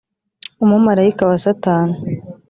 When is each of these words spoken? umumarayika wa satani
umumarayika 0.63 1.23
wa 1.29 1.35
satani 1.43 1.95